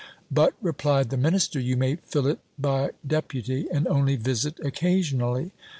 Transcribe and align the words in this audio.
But, 0.31 0.55
replied 0.63 1.11
the 1.11 1.15
minister, 1.17 1.59
you 1.59 1.77
may 1.77 1.97
fill 1.97 2.25
it 2.25 2.39
by 2.57 2.89
deputy, 3.05 3.67
and 3.71 3.87
only 3.87 4.15
visit 4.15 4.59
occasionally. 4.61 5.51